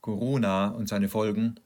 [0.00, 1.56] Corona und seine Folgen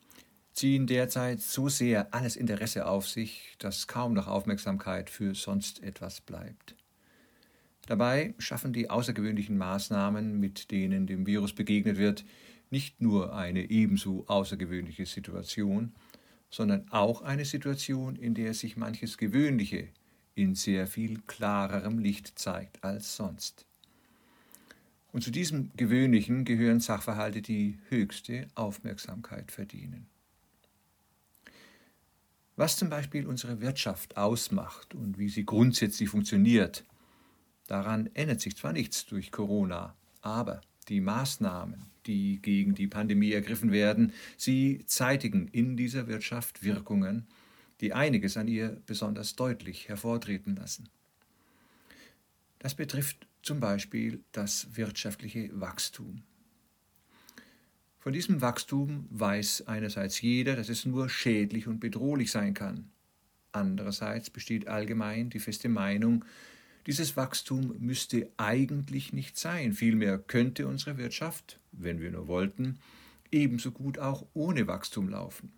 [0.52, 6.20] ziehen derzeit so sehr alles Interesse auf sich, dass kaum noch Aufmerksamkeit für sonst etwas
[6.20, 6.76] bleibt.
[7.86, 12.24] Dabei schaffen die außergewöhnlichen Maßnahmen, mit denen dem Virus begegnet wird,
[12.70, 15.94] nicht nur eine ebenso außergewöhnliche Situation,
[16.50, 19.88] sondern auch eine Situation, in der sich manches Gewöhnliche
[20.34, 23.66] in sehr viel klarerem Licht zeigt als sonst.
[25.14, 30.08] Und zu diesem Gewöhnlichen gehören Sachverhalte, die höchste Aufmerksamkeit verdienen.
[32.56, 36.84] Was zum Beispiel unsere Wirtschaft ausmacht und wie sie grundsätzlich funktioniert,
[37.68, 43.70] daran ändert sich zwar nichts durch Corona, aber die Maßnahmen, die gegen die Pandemie ergriffen
[43.70, 47.28] werden, sie zeitigen in dieser Wirtschaft Wirkungen,
[47.80, 50.88] die einiges an ihr besonders deutlich hervortreten lassen.
[52.58, 56.22] Das betrifft zum Beispiel das wirtschaftliche Wachstum.
[57.98, 62.90] Von diesem Wachstum weiß einerseits jeder, dass es nur schädlich und bedrohlich sein kann.
[63.52, 66.24] Andererseits besteht allgemein die feste Meinung,
[66.86, 69.72] dieses Wachstum müsste eigentlich nicht sein.
[69.72, 72.78] Vielmehr könnte unsere Wirtschaft, wenn wir nur wollten,
[73.32, 75.52] ebenso gut auch ohne Wachstum laufen.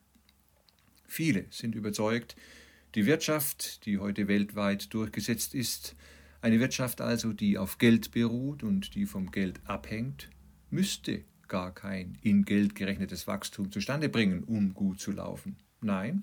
[1.08, 2.36] Viele sind überzeugt,
[2.94, 5.96] die Wirtschaft, die heute weltweit durchgesetzt ist,
[6.46, 10.30] eine Wirtschaft also, die auf Geld beruht und die vom Geld abhängt,
[10.70, 15.56] müsste gar kein in Geld gerechnetes Wachstum zustande bringen, um gut zu laufen.
[15.80, 16.22] Nein,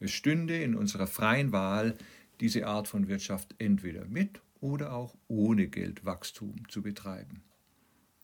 [0.00, 1.96] es stünde in unserer freien Wahl,
[2.40, 7.42] diese Art von Wirtschaft entweder mit oder auch ohne Geld Wachstum zu betreiben.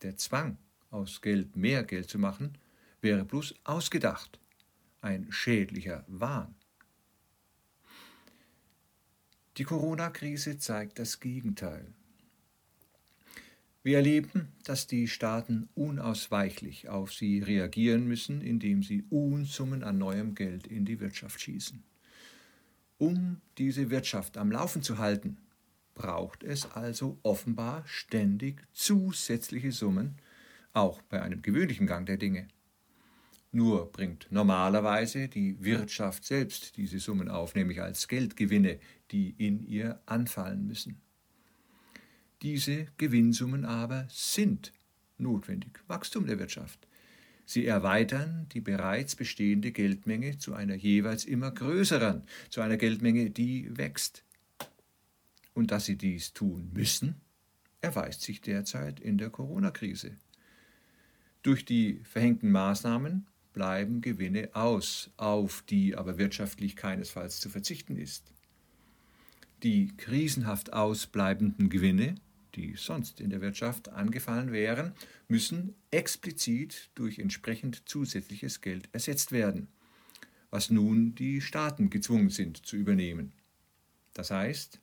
[0.03, 0.59] Der Zwang,
[0.91, 2.55] aus Geld mehr Geld zu machen,
[3.01, 4.39] wäre bloß ausgedacht,
[5.01, 6.53] ein schädlicher Wahn.
[9.57, 11.87] Die Corona-Krise zeigt das Gegenteil.
[13.83, 20.35] Wir erleben, dass die Staaten unausweichlich auf sie reagieren müssen, indem sie Unsummen an neuem
[20.35, 21.81] Geld in die Wirtschaft schießen.
[22.97, 25.37] Um diese Wirtschaft am Laufen zu halten,
[25.93, 30.15] braucht es also offenbar ständig zusätzliche Summen,
[30.73, 32.49] auch bei einem gewöhnlichen Gang der Dinge.
[33.55, 38.79] Nur bringt normalerweise die Wirtschaft selbst diese Summen auf, nämlich als Geldgewinne,
[39.11, 40.99] die in ihr anfallen müssen.
[42.41, 44.73] Diese Gewinnsummen aber sind
[45.17, 45.79] notwendig.
[45.87, 46.85] Wachstum der Wirtschaft.
[47.45, 53.69] Sie erweitern die bereits bestehende Geldmenge zu einer jeweils immer größeren, zu einer Geldmenge, die
[53.77, 54.25] wächst.
[55.53, 57.21] Und dass sie dies tun müssen,
[57.79, 60.17] erweist sich derzeit in der Corona-Krise.
[61.41, 68.31] Durch die verhängten Maßnahmen bleiben Gewinne aus, auf die aber wirtschaftlich keinesfalls zu verzichten ist.
[69.63, 72.15] Die krisenhaft ausbleibenden Gewinne
[72.55, 74.93] die sonst in der Wirtschaft angefallen wären,
[75.27, 79.67] müssen explizit durch entsprechend zusätzliches Geld ersetzt werden,
[80.49, 83.33] was nun die Staaten gezwungen sind zu übernehmen.
[84.13, 84.79] Das heißt,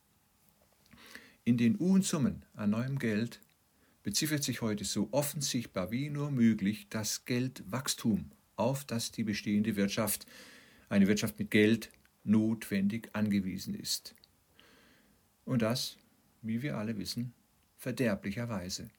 [1.45, 3.41] in den Unsummen an neuem Geld
[4.03, 9.77] beziffert sich heute so offen sichtbar wie nur möglich das Geldwachstum, auf das die bestehende
[9.77, 10.27] Wirtschaft,
[10.89, 11.91] eine Wirtschaft mit Geld,
[12.25, 14.15] notwendig angewiesen ist.
[15.45, 15.97] Und das,
[16.41, 17.33] wie wir alle wissen,
[17.77, 18.91] verderblicherweise.